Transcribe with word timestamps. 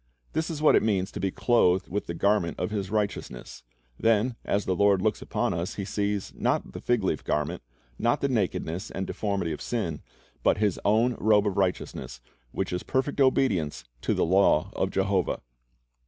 This 0.33 0.49
is 0.49 0.63
what 0.63 0.75
it 0.75 0.81
means 0.81 1.11
to 1.11 1.19
be 1.19 1.29
clothed 1.29 1.87
with 1.87 2.07
the 2.07 2.15
garment 2.15 2.57
of 2.59 2.71
His 2.71 2.89
righteousness. 2.89 3.61
Then 3.99 4.35
as 4.43 4.65
the 4.65 4.75
Lord 4.75 4.99
looks 4.99 5.21
upon 5.21 5.53
us, 5.53 5.75
He 5.75 5.85
sees, 5.85 6.33
not 6.35 6.71
the 6.71 6.81
fig 6.81 7.03
leaf 7.03 7.23
garment, 7.23 7.61
not 7.99 8.19
the 8.19 8.27
nakedness 8.27 8.89
and 8.89 9.05
deformity 9.05 9.51
of 9.51 9.61
sin, 9.61 10.01
but 10.41 10.57
His 10.57 10.79
own 10.83 11.13
robe 11.19 11.45
of 11.45 11.55
righteousness, 11.55 12.19
which 12.51 12.73
is 12.73 12.81
perfect 12.81 13.21
obedience 13.21 13.83
to 14.01 14.15
the 14.15 14.25
law 14.25 14.71
of 14.75 14.89
Jehovah. 14.89 15.41